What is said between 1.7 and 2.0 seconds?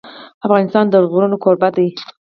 دی.